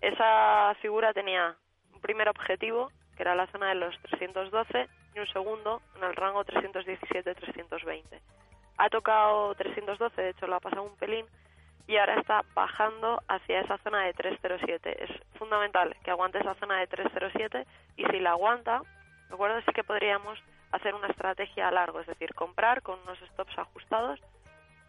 esa 0.00 0.74
figura 0.80 1.12
tenía 1.12 1.56
un 1.92 2.00
primer 2.00 2.28
objetivo, 2.28 2.92
que 3.16 3.22
era 3.22 3.34
la 3.34 3.48
zona 3.48 3.70
de 3.70 3.74
los 3.74 3.98
312, 4.02 4.88
y 5.14 5.18
un 5.18 5.26
segundo 5.28 5.82
en 5.96 6.04
el 6.04 6.14
rango 6.14 6.44
317-320. 6.44 8.20
Ha 8.78 8.88
tocado 8.88 9.54
312, 9.56 10.22
de 10.22 10.30
hecho 10.30 10.46
lo 10.46 10.56
ha 10.56 10.60
pasado 10.60 10.84
un 10.84 10.96
pelín, 10.96 11.26
y 11.88 11.96
ahora 11.96 12.20
está 12.20 12.44
bajando 12.54 13.22
hacia 13.26 13.60
esa 13.60 13.78
zona 13.78 14.04
de 14.04 14.12
307. 14.14 15.04
Es 15.04 15.10
fundamental 15.38 15.96
que 16.04 16.10
aguante 16.10 16.38
esa 16.38 16.54
zona 16.54 16.78
de 16.78 16.86
307 16.86 17.66
y 17.96 18.04
si 18.04 18.20
la 18.20 18.30
aguanta, 18.30 18.82
¿de 19.28 19.34
acuerdo? 19.34 19.60
Sí 19.62 19.72
que 19.72 19.84
podríamos 19.84 20.38
hacer 20.72 20.94
una 20.94 21.08
estrategia 21.08 21.68
a 21.68 21.70
largo, 21.72 22.00
es 22.00 22.06
decir, 22.06 22.34
comprar 22.34 22.82
con 22.82 22.98
unos 23.00 23.18
stops 23.30 23.56
ajustados, 23.58 24.20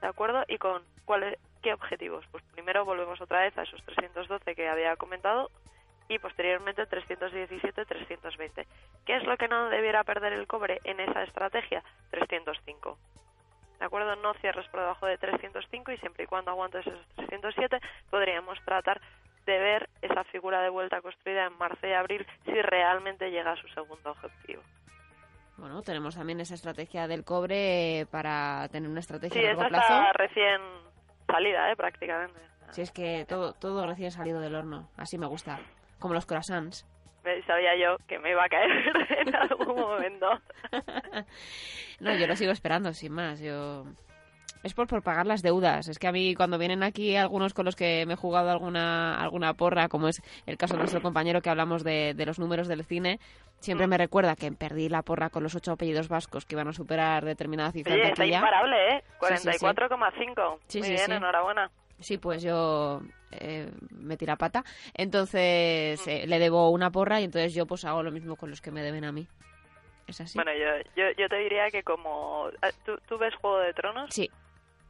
¿de 0.01 0.07
acuerdo? 0.07 0.43
Y 0.47 0.57
con 0.57 0.83
cuáles 1.05 1.37
qué 1.61 1.73
objetivos. 1.73 2.25
Pues 2.31 2.43
primero 2.53 2.85
volvemos 2.85 3.19
otra 3.21 3.41
vez 3.41 3.57
a 3.57 3.63
esos 3.63 3.83
312 3.83 4.55
que 4.55 4.69
había 4.69 4.95
comentado 4.95 5.49
y 6.09 6.19
posteriormente 6.19 6.85
317, 6.85 7.85
320. 7.85 8.67
¿Qué 9.05 9.15
es 9.15 9.23
lo 9.23 9.37
que 9.37 9.47
no 9.47 9.69
debiera 9.69 10.03
perder 10.03 10.33
el 10.33 10.47
cobre 10.47 10.79
en 10.83 10.99
esa 10.99 11.23
estrategia? 11.23 11.83
305. 12.11 12.97
¿de 13.79 13.85
acuerdo? 13.85 14.15
No 14.15 14.33
cierres 14.35 14.67
por 14.69 14.79
debajo 14.79 15.05
de 15.05 15.17
305 15.17 15.91
y 15.91 15.97
siempre 15.97 16.23
y 16.23 16.27
cuando 16.27 16.51
aguantes 16.51 16.85
esos 16.85 17.05
307 17.15 17.79
podríamos 18.09 18.59
tratar 18.65 19.01
de 19.45 19.59
ver 19.59 19.89
esa 20.01 20.23
figura 20.25 20.61
de 20.61 20.69
vuelta 20.69 21.01
construida 21.01 21.45
en 21.45 21.57
marzo 21.57 21.87
y 21.87 21.93
abril 21.93 22.25
si 22.45 22.61
realmente 22.61 23.31
llega 23.31 23.51
a 23.51 23.57
su 23.57 23.67
segundo 23.69 24.11
objetivo. 24.11 24.61
Bueno, 25.57 25.81
tenemos 25.81 26.15
también 26.15 26.39
esa 26.39 26.53
estrategia 26.53 27.07
del 27.07 27.23
cobre 27.23 28.05
para 28.11 28.67
tener 28.69 28.89
una 28.89 28.99
estrategia 28.99 29.33
Sí, 29.41 29.45
a 29.45 29.47
largo 29.47 29.61
esa 29.61 29.69
plazo. 29.69 29.93
está 29.93 30.13
recién 30.13 30.61
salida, 31.25 31.71
¿eh? 31.71 31.75
prácticamente. 31.75 32.39
Si 32.71 32.81
es 32.81 32.91
que 32.91 33.25
todo, 33.27 33.53
todo 33.53 33.85
recién 33.87 34.11
salido 34.11 34.39
del 34.39 34.53
horno. 34.55 34.89
Así 34.97 35.17
me 35.17 35.25
gusta. 35.27 35.59
Como 35.99 36.13
los 36.13 36.25
croissants. 36.25 36.85
Sabía 37.45 37.75
yo 37.75 37.97
que 38.07 38.19
me 38.19 38.31
iba 38.31 38.43
a 38.43 38.47
caer 38.47 38.69
en 39.27 39.35
algún 39.35 39.75
momento. 39.75 40.27
No, 41.99 42.13
yo 42.15 42.27
lo 42.27 42.35
sigo 42.35 42.51
esperando, 42.51 42.93
sin 42.93 43.11
más. 43.11 43.39
Yo 43.39 43.83
es 44.63 44.73
por, 44.73 44.87
por 44.87 45.01
pagar 45.01 45.25
las 45.25 45.41
deudas. 45.41 45.87
Es 45.87 45.99
que 45.99 46.07
a 46.07 46.11
mí 46.11 46.35
cuando 46.35 46.57
vienen 46.57 46.83
aquí 46.83 47.15
algunos 47.15 47.53
con 47.53 47.65
los 47.65 47.75
que 47.75 48.05
me 48.05 48.13
he 48.13 48.17
jugado 48.17 48.49
alguna 48.49 49.19
alguna 49.19 49.53
porra, 49.53 49.87
como 49.87 50.07
es 50.07 50.21
el 50.45 50.57
caso 50.57 50.73
de 50.73 50.79
nuestro 50.79 51.01
compañero 51.01 51.41
que 51.41 51.49
hablamos 51.49 51.83
de, 51.83 52.13
de 52.13 52.25
los 52.25 52.39
números 52.39 52.67
del 52.67 52.83
cine, 52.83 53.19
siempre 53.59 53.87
me 53.87 53.97
recuerda 53.97 54.35
que 54.35 54.51
perdí 54.51 54.89
la 54.89 55.01
porra 55.01 55.29
con 55.29 55.43
los 55.43 55.55
ocho 55.55 55.71
apellidos 55.71 56.07
vascos 56.07 56.45
que 56.45 56.55
iban 56.55 56.67
a 56.67 56.73
superar 56.73 57.25
determinada 57.25 57.71
cifra 57.71 57.93
Oye, 57.93 58.09
está 58.09 58.25
imparable, 58.25 58.97
¿eh? 58.97 59.03
Sí, 59.21 59.37
sí, 59.37 59.49
sí. 59.53 59.65
44,5. 59.65 60.57
Sí, 60.67 60.79
Muy 60.79 60.89
bien, 60.89 61.11
enhorabuena. 61.11 61.71
Sí, 61.99 62.17
pues 62.17 62.43
yo 62.43 63.01
eh, 63.31 63.71
me 63.91 64.17
tira 64.17 64.35
pata. 64.35 64.63
Entonces 64.93 66.05
eh, 66.07 66.25
le 66.27 66.39
debo 66.39 66.69
una 66.69 66.91
porra 66.91 67.19
y 67.21 67.23
entonces 67.23 67.53
yo 67.53 67.65
pues 67.65 67.85
hago 67.85 68.03
lo 68.03 68.11
mismo 68.11 68.35
con 68.35 68.49
los 68.49 68.61
que 68.61 68.71
me 68.71 68.83
deben 68.83 69.05
a 69.05 69.11
mí. 69.11 69.27
¿Es 70.07 70.21
así? 70.21 70.37
Bueno, 70.37 70.51
yo, 70.53 70.67
yo, 70.95 71.11
yo 71.17 71.29
te 71.29 71.37
diría 71.37 71.69
que 71.69 71.83
como... 71.83 72.49
ah, 72.61 72.69
¿tú, 72.85 72.97
¿Tú 73.07 73.17
ves 73.17 73.35
Juego 73.35 73.59
de 73.59 73.73
Tronos? 73.73 74.09
Sí. 74.13 74.29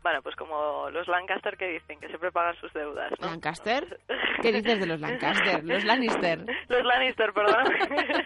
Bueno, 0.04 0.22
pues 0.22 0.36
como 0.36 0.90
los 0.92 1.08
Lancaster 1.08 1.58
que 1.58 1.68
dicen 1.68 2.00
que 2.00 2.08
siempre 2.08 2.32
pagan 2.32 2.56
sus 2.62 2.72
deudas, 2.72 3.12
¿no? 3.20 3.28
¿Lancaster? 3.28 4.00
¿Qué 4.42 4.54
dices 4.54 4.80
de 4.80 4.86
los 4.86 5.02
Lancaster? 5.02 5.64
Los 5.66 5.84
Lannister. 5.84 6.40
los 6.70 6.84
Lannister, 6.86 7.34
perdóname. 7.34 8.26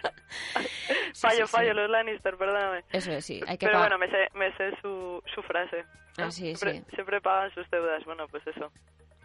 Sí, 1.12 1.20
fallo, 1.28 1.46
sí, 1.46 1.46
sí. 1.46 1.56
fallo, 1.56 1.74
los 1.74 1.90
Lannister, 1.90 2.36
perdóname. 2.36 2.84
Eso 2.90 3.12
es, 3.12 3.24
sí. 3.24 3.40
Hay 3.46 3.58
que 3.58 3.66
Pero 3.66 3.78
pagar. 3.80 3.98
bueno, 3.98 3.98
me 3.98 4.10
sé, 4.10 4.28
me 4.34 4.52
sé 4.56 4.74
su, 4.80 5.22
su 5.34 5.42
frase. 5.42 5.84
Ah, 6.16 6.30
sí, 6.30 6.54
siempre, 6.56 6.78
sí. 6.88 6.94
siempre 6.94 7.20
pagan 7.20 7.52
sus 7.54 7.68
deudas. 7.70 8.02
Bueno, 8.04 8.26
pues 8.28 8.46
eso. 8.46 8.70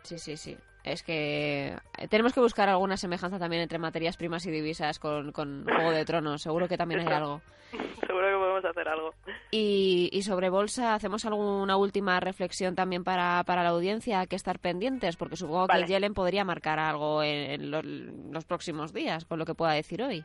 Sí, 0.08 0.18
sí, 0.20 0.38
sí. 0.38 0.58
Es 0.86 1.04
que 1.04 1.76
eh, 1.98 2.08
tenemos 2.08 2.32
que 2.32 2.40
buscar 2.40 2.70
alguna 2.70 2.96
semejanza 2.96 3.38
también 3.38 3.62
entre 3.64 3.78
materias 3.78 4.16
primas 4.16 4.46
y 4.46 4.52
divisas 4.52 5.00
con, 5.00 5.34
con 5.34 5.66
Juego 5.66 5.92
de 5.92 6.06
Tronos. 6.06 6.42
Seguro 6.42 6.70
que 6.70 6.78
también 6.78 7.02
hay 7.02 7.14
algo. 7.14 7.42
Seguro 8.08 8.26
que 8.26 8.36
podemos 8.38 8.64
hacer 8.64 8.88
algo. 8.88 9.14
Y, 9.52 10.10
y 10.14 10.22
sobre 10.22 10.50
bolsa, 10.50 10.94
¿hacemos 10.94 11.26
alguna 11.26 11.76
última 11.76 12.22
reflexión 12.22 12.74
también 12.74 13.04
para, 13.04 13.44
para 13.44 13.64
la 13.64 13.70
audiencia? 13.70 14.22
Hay 14.22 14.28
que 14.28 14.38
estar 14.38 14.60
pendientes, 14.60 15.18
porque 15.18 15.36
supongo 15.36 15.68
Vale. 15.68 15.82
que 15.86 15.92
Yellen 15.92 16.14
podría 16.14 16.46
marcar 16.46 16.80
algo 16.80 17.22
en, 17.22 17.52
en 17.52 17.70
lo- 17.72 17.82
los 17.84 18.46
próximos 18.46 18.94
días, 18.94 19.26
con 19.26 19.40
lo 19.40 19.46
que 19.46 19.56
pueda 19.56 19.74
decir 19.74 20.02
hoy. 20.02 20.24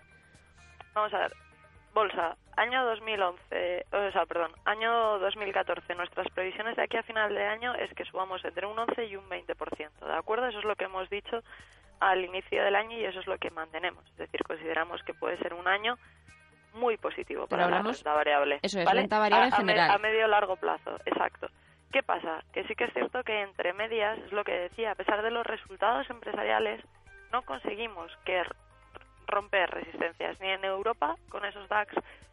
Vamos 0.95 1.13
a 1.13 1.19
ver. 1.19 1.33
Bolsa, 1.95 2.37
año 2.57 2.85
2011, 2.87 3.87
o 3.93 4.11
sea, 4.13 4.25
perdón, 4.27 4.53
año 4.65 5.19
2014. 5.19 5.95
Nuestras 5.95 6.27
previsiones 6.31 6.77
de 6.77 6.83
aquí 6.83 6.97
a 6.97 7.03
final 7.03 7.35
de 7.35 7.47
año 7.47 7.75
es 7.75 7.93
que 7.95 8.05
subamos 8.05 8.43
entre 8.45 8.67
un 8.67 8.79
11 8.79 9.05
y 9.07 9.17
un 9.17 9.29
20%, 9.29 9.91
¿de 10.07 10.15
acuerdo? 10.15 10.47
Eso 10.47 10.59
es 10.61 10.65
lo 10.65 10.75
que 10.77 10.85
hemos 10.85 11.09
dicho 11.11 11.43
al 12.01 12.25
inicio 12.25 12.65
del 12.65 12.75
año 12.77 12.97
y 12.99 13.05
eso 13.05 13.21
es 13.21 13.27
lo 13.27 13.37
que 13.39 13.51
mantenemos. 13.51 14.05
Es 14.13 14.17
decir, 14.17 14.41
consideramos 14.45 15.03
que 15.05 15.15
puede 15.15 15.37
ser 15.39 15.55
un 15.55 15.69
año 15.69 15.97
muy 16.75 16.97
positivo 16.97 17.47
para 17.47 17.69
la 17.69 17.83
renta 17.83 18.15
variable. 18.15 18.59
eso 18.63 18.79
es, 18.81 18.85
¿vale? 18.87 19.01
renta 19.03 19.19
variable 19.19 19.45
a, 19.45 19.49
en 19.49 19.55
a 19.55 19.59
me- 19.59 19.63
general. 19.73 19.91
A 19.91 19.99
medio 19.99 20.27
largo 20.29 20.57
plazo, 20.57 20.97
exacto. 21.05 21.49
¿Qué 21.93 22.03
pasa? 22.03 22.43
Que 22.55 22.65
sí 22.65 22.75
que 22.75 22.85
es 22.85 22.93
cierto 22.95 23.23
que 23.23 23.43
entre 23.43 23.75
medias, 23.75 24.19
es 24.21 24.33
lo 24.33 24.45
que 24.45 24.53
decía, 24.53 24.93
a 24.93 24.95
pesar 24.95 25.21
de 25.23 25.31
los 25.31 25.47
resultados 25.47 26.09
empresariales, 26.09 26.83
no 27.31 27.43
conseguimos 27.43 28.11
que 28.25 28.43
romper 29.33 29.69
resistencias 29.71 30.39
ni 30.41 30.49
en 30.49 30.65
Europa 30.65 31.17
con 31.29 31.45
esos 31.45 31.69
DAX 31.69 31.93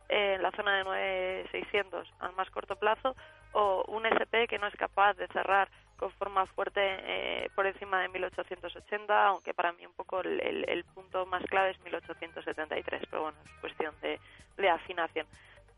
eh, 0.10 0.36
en 0.36 0.42
la 0.44 0.52
zona 0.52 0.78
de 0.78 0.84
9600 0.84 2.08
al 2.20 2.34
más 2.36 2.50
corto 2.52 2.76
plazo 2.76 3.16
o 3.54 3.84
un 3.88 4.06
SP 4.06 4.46
que 4.48 4.60
no 4.60 4.68
es 4.68 4.76
capaz 4.76 5.16
de 5.16 5.28
cerrar 5.30 5.70
con 5.98 6.12
forma 6.14 6.46
fuerte 6.46 6.80
eh, 6.82 7.50
por 7.56 7.66
encima 7.66 8.02
de 8.02 8.10
1880 8.10 9.26
aunque 9.28 9.54
para 9.54 9.72
mí 9.74 9.86
un 9.86 9.94
poco 9.94 10.22
el, 10.22 10.40
el- 10.42 10.86
punto 10.94 11.26
más 11.26 11.44
clave 11.46 11.72
es 11.72 11.80
1873 11.82 13.04
pero 13.10 13.24
bueno 13.24 13.38
es 13.46 13.52
cuestión 13.62 13.94
de, 14.02 14.20
de 14.58 14.70
afinación. 14.70 15.26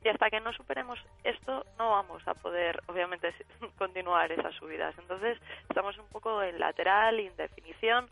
Y 0.04 0.10
hasta 0.10 0.30
que 0.32 0.40
no 0.42 0.52
superemos 0.54 1.00
esto 1.24 1.64
no 1.78 1.92
vamos 1.92 2.28
a 2.28 2.34
poder 2.34 2.82
obviamente 2.88 3.34
continuar 3.78 4.32
esas 4.32 4.54
subidas. 4.56 4.96
Entonces 4.98 5.38
estamos 5.70 5.96
un 5.98 6.08
poco 6.08 6.42
en 6.44 6.60
lateral 6.60 7.20
indefinición 7.20 8.10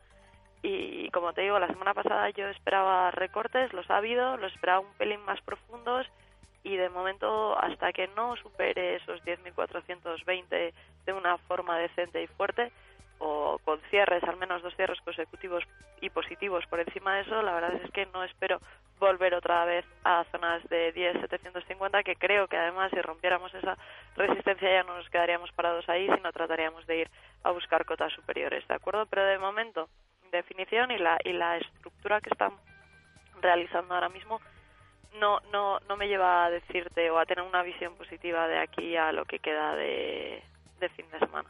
y 0.61 1.09
como 1.11 1.33
te 1.33 1.41
digo, 1.41 1.59
la 1.59 1.67
semana 1.67 1.93
pasada 1.93 2.29
yo 2.31 2.47
esperaba 2.47 3.11
recortes, 3.11 3.71
los 3.73 3.89
ha 3.89 3.97
habido, 3.97 4.37
los 4.37 4.51
esperaba 4.53 4.81
un 4.81 4.93
pelín 4.97 5.21
más 5.21 5.39
profundos 5.41 6.07
y 6.63 6.75
de 6.75 6.89
momento 6.89 7.57
hasta 7.57 7.93
que 7.93 8.07
no 8.09 8.35
supere 8.35 8.95
esos 8.95 9.23
10.420 9.23 10.73
de 11.05 11.13
una 11.13 11.37
forma 11.37 11.77
decente 11.77 12.21
y 12.21 12.27
fuerte 12.27 12.71
o 13.19 13.59
con 13.65 13.79
cierres, 13.89 14.23
al 14.23 14.37
menos 14.37 14.61
dos 14.61 14.75
cierres 14.75 14.99
consecutivos 15.01 15.63
y 16.01 16.09
positivos 16.09 16.65
por 16.67 16.79
encima 16.79 17.15
de 17.15 17.21
eso, 17.21 17.41
la 17.41 17.53
verdad 17.53 17.73
es 17.83 17.91
que 17.91 18.05
no 18.07 18.23
espero 18.23 18.59
volver 18.97 19.33
otra 19.33 19.65
vez 19.65 19.85
a 20.03 20.25
zonas 20.31 20.61
de 20.69 20.93
10.750 20.93 22.03
que 22.03 22.15
creo 22.15 22.47
que 22.47 22.57
además 22.57 22.91
si 22.93 23.01
rompiéramos 23.01 23.53
esa 23.53 23.77
resistencia 24.15 24.71
ya 24.71 24.83
no 24.83 24.97
nos 24.97 25.09
quedaríamos 25.09 25.51
parados 25.53 25.87
ahí, 25.87 26.09
sino 26.13 26.31
trataríamos 26.31 26.85
de 26.87 26.99
ir 26.99 27.09
a 27.43 27.51
buscar 27.51 27.85
cotas 27.85 28.11
superiores, 28.13 28.67
¿de 28.67 28.75
acuerdo? 28.75 29.05
Pero 29.05 29.25
de 29.25 29.37
momento 29.37 29.89
definición 30.31 30.91
y 30.91 30.97
la 30.97 31.17
y 31.23 31.33
la 31.33 31.57
estructura 31.57 32.21
que 32.21 32.29
están 32.29 32.51
realizando 33.41 33.93
ahora 33.93 34.09
mismo 34.09 34.39
no 35.19 35.39
no 35.51 35.79
no 35.87 35.97
me 35.97 36.07
lleva 36.07 36.45
a 36.45 36.49
decirte 36.49 37.09
o 37.09 37.17
a 37.19 37.25
tener 37.25 37.43
una 37.43 37.63
visión 37.63 37.95
positiva 37.95 38.47
de 38.47 38.59
aquí 38.59 38.95
a 38.95 39.11
lo 39.11 39.25
que 39.25 39.39
queda 39.39 39.75
de, 39.75 40.43
de 40.79 40.89
fin 40.89 41.05
de 41.11 41.19
semana. 41.19 41.49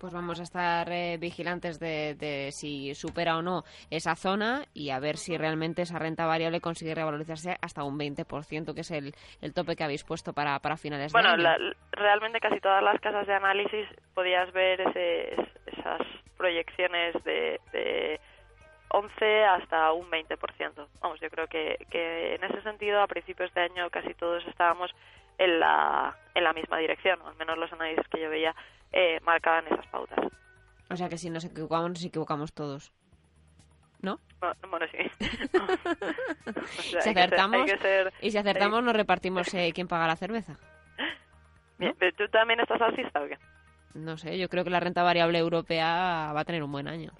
Pues 0.00 0.12
vamos 0.14 0.38
a 0.38 0.44
estar 0.44 0.88
eh, 0.92 1.16
vigilantes 1.18 1.80
de, 1.80 2.14
de 2.14 2.52
si 2.52 2.94
supera 2.94 3.36
o 3.36 3.42
no 3.42 3.64
esa 3.90 4.14
zona 4.14 4.64
y 4.72 4.90
a 4.90 5.00
ver 5.00 5.16
si 5.16 5.36
realmente 5.36 5.82
esa 5.82 5.98
renta 5.98 6.24
variable 6.24 6.60
consigue 6.60 6.94
revalorizarse 6.94 7.56
hasta 7.60 7.82
un 7.82 7.98
20%, 7.98 8.74
que 8.74 8.82
es 8.82 8.90
el, 8.92 9.12
el 9.40 9.52
tope 9.52 9.74
que 9.74 9.82
habéis 9.82 10.04
puesto 10.04 10.32
para, 10.32 10.56
para 10.60 10.76
finales 10.76 11.12
Bueno, 11.12 11.30
de 11.30 11.34
año. 11.34 11.42
la- 11.42 11.74
realmente 11.90 12.38
casi 12.38 12.60
todas 12.60 12.80
las 12.80 13.00
casas 13.00 13.26
de 13.26 13.34
análisis 13.34 13.88
podías 14.14 14.52
ver 14.52 14.82
ese, 14.82 15.34
es- 15.34 15.48
esas 15.78 16.00
proyecciones 16.38 17.12
de, 17.24 17.60
de 17.72 18.20
11 18.90 19.44
hasta 19.44 19.92
un 19.92 20.10
20%. 20.10 20.86
Vamos, 21.00 21.20
yo 21.20 21.28
creo 21.28 21.46
que, 21.48 21.76
que 21.90 22.36
en 22.36 22.44
ese 22.44 22.62
sentido 22.62 23.02
a 23.02 23.06
principios 23.06 23.52
de 23.52 23.60
año 23.60 23.90
casi 23.90 24.14
todos 24.14 24.42
estábamos 24.46 24.90
en 25.36 25.60
la, 25.60 26.16
en 26.34 26.44
la 26.44 26.52
misma 26.54 26.78
dirección, 26.78 27.20
o 27.20 27.28
al 27.28 27.36
menos 27.36 27.58
los 27.58 27.70
análisis 27.72 28.08
que 28.08 28.20
yo 28.22 28.30
veía 28.30 28.54
eh, 28.92 29.20
marcaban 29.24 29.66
esas 29.66 29.86
pautas. 29.88 30.18
O 30.88 30.96
sea 30.96 31.10
que 31.10 31.18
si 31.18 31.28
nos 31.28 31.44
equivocamos, 31.44 31.90
nos 31.90 32.04
equivocamos 32.04 32.52
todos. 32.54 32.92
¿No? 34.00 34.18
Bueno, 34.70 34.86
sí. 34.92 34.98
O 36.48 36.52
sea, 36.82 37.00
Si 37.02 37.08
hay 37.10 37.14
que 37.14 37.20
ser- 37.20 37.34
acertamos, 37.34 37.66
que 37.66 37.78
ser- 37.78 38.12
y 38.22 38.30
si 38.30 38.38
acertamos, 38.38 38.82
nos 38.82 38.94
repartimos 38.94 39.52
eh, 39.54 39.72
quién 39.74 39.88
paga 39.88 40.06
la 40.06 40.16
cerveza. 40.16 40.56
Bien, 41.78 41.94
pero 41.98 42.16
¿Tú 42.16 42.28
también 42.28 42.60
estás 42.60 42.80
alcista 42.80 43.20
o 43.20 43.26
qué? 43.28 43.36
No 43.98 44.16
sé, 44.16 44.38
yo 44.38 44.48
creo 44.48 44.64
que 44.64 44.70
la 44.70 44.80
renta 44.80 45.02
variable 45.02 45.38
europea 45.38 46.32
va 46.34 46.40
a 46.40 46.44
tener 46.44 46.62
un 46.62 46.72
buen 46.72 46.88
año. 46.88 47.12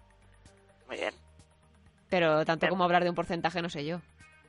Muy 0.87 0.97
bien. 0.97 1.12
Pero 2.08 2.44
tanto 2.44 2.66
Bien. 2.66 2.70
como 2.70 2.85
hablar 2.85 3.02
de 3.04 3.11
un 3.11 3.14
porcentaje, 3.16 3.61
no 3.61 3.68
sé 3.68 3.85
yo. 3.85 4.00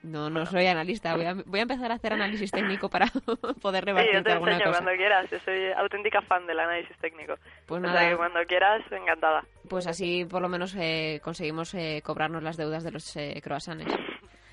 No, 0.01 0.29
no 0.29 0.45
soy 0.45 0.65
analista. 0.67 1.13
Voy 1.15 1.25
a, 1.25 1.33
voy 1.45 1.59
a 1.59 1.63
empezar 1.63 1.91
a 1.91 1.95
hacer 1.95 2.13
análisis 2.13 2.49
técnico 2.51 2.87
para 2.89 3.07
poder 3.61 3.83
Sí, 3.83 3.91
yo 4.13 4.23
te 4.23 4.31
alguna 4.31 4.53
enseño 4.53 4.71
cosa. 4.71 4.81
cuando 4.83 4.97
quieras. 4.97 5.29
Yo 5.29 5.39
soy 5.39 5.71
auténtica 5.73 6.21
fan 6.21 6.47
del 6.47 6.57
análisis 6.59 6.95
técnico. 6.99 7.35
Pues 7.65 7.81
o 7.81 7.85
sea 7.85 7.93
nada. 7.93 8.09
que 8.09 8.15
cuando 8.15 8.39
quieras, 8.45 8.81
encantada. 8.91 9.43
Pues 9.67 9.87
así 9.87 10.23
por 10.23 10.41
lo 10.41 10.47
menos 10.47 10.73
eh, 10.77 11.19
conseguimos 11.21 11.73
eh, 11.73 12.01
cobrarnos 12.05 12.41
las 12.43 12.55
deudas 12.55 12.85
de 12.85 12.91
los 12.91 13.13
eh, 13.17 13.41
croissants. 13.43 13.93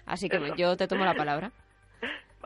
Así 0.04 0.28
que 0.28 0.38
Eso. 0.38 0.56
yo 0.56 0.76
te 0.76 0.88
tomo 0.88 1.04
la 1.04 1.14
palabra. 1.14 1.52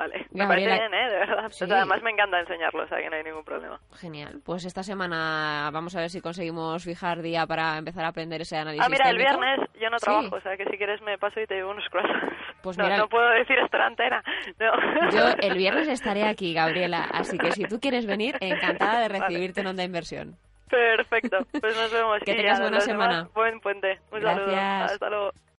Vale, 0.00 0.26
me 0.30 0.44
Gabriela- 0.46 0.76
parece 0.78 0.88
bien, 0.88 0.94
¿eh? 0.94 1.10
De 1.10 1.18
verdad. 1.18 1.48
Sí. 1.50 1.66
Sea, 1.66 1.76
además 1.76 2.02
me 2.02 2.10
encanta 2.10 2.40
enseñarlo, 2.40 2.84
o 2.84 2.86
sea 2.88 2.98
que 2.98 3.10
no 3.10 3.16
hay 3.16 3.22
ningún 3.24 3.44
problema. 3.44 3.78
Genial. 3.98 4.40
Pues 4.42 4.64
esta 4.64 4.82
semana 4.82 5.68
vamos 5.74 5.94
a 5.94 6.00
ver 6.00 6.08
si 6.08 6.22
conseguimos 6.22 6.82
fijar 6.84 7.20
día 7.20 7.46
para 7.46 7.76
empezar 7.76 8.04
a 8.06 8.08
aprender 8.08 8.40
ese 8.40 8.56
análisis 8.56 8.86
Ah, 8.86 8.88
mira, 8.88 9.10
el 9.10 9.18
técnico. 9.18 9.38
viernes 9.40 9.68
yo 9.78 9.90
no 9.90 9.98
Sí. 9.98 10.04
trabajo, 10.06 10.36
o 10.36 10.40
sea 10.40 10.56
que 10.56 10.64
si 10.64 10.78
quieres 10.78 11.02
me 11.02 11.18
paso 11.18 11.38
y 11.40 11.46
te 11.46 11.56
llevo 11.56 11.72
unos 11.72 11.84
croissants. 11.90 12.34
Pues 12.62 12.76
no, 12.78 12.84
mira- 12.84 12.96
no 12.98 13.08
puedo 13.08 13.28
decir 13.30 13.58
esto 13.58 13.76
en 13.76 13.82
antena. 13.82 14.22
No. 14.58 15.10
Yo 15.10 15.24
el 15.42 15.56
viernes 15.58 15.88
estaré 15.88 16.24
aquí, 16.24 16.52
Gabriela, 16.54 17.08
así 17.12 17.36
que 17.38 17.52
si 17.52 17.64
tú 17.64 17.78
quieres 17.80 18.06
venir, 18.06 18.36
encantada 18.40 19.00
de 19.00 19.08
Vale. 19.08 19.20
recibirte 19.20 19.60
en 19.62 19.66
Onda 19.66 19.82
Inversión. 19.84 20.36
Perfecto, 20.68 21.38
pues 21.60 21.74
nos 21.76 21.92
vemos. 21.92 22.18
Que 22.24 22.34
tengas 22.34 22.60
buena 22.60 22.76
los 22.76 22.86
demás, 22.86 23.06
semana. 23.08 23.28
Buen 23.34 23.60
puente. 23.60 23.98
Un 24.12 24.22
saludo. 24.22 24.46
Gracias. 24.52 24.92
Hasta 24.92 25.10
luego. 25.10 25.30